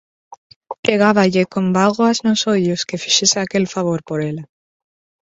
Pregáballe 0.85 1.41
con 1.53 1.65
bágoas 1.77 2.17
no 2.25 2.33
ollos 2.53 2.81
que 2.87 3.01
fixese 3.03 3.37
aquel 3.41 3.65
favor 3.75 3.99
por 4.07 4.19
ela. 4.31 4.43